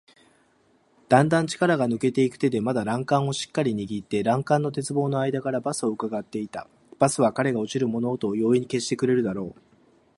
[1.09, 6.67] だんだん力が抜けていく手でまだ欄干をしっかりにぎって、欄干の鉄棒のあいだからバスをうかがっていた。
[6.97, 9.61] バスは彼が落ちる物音を容易に消してくれるだろう。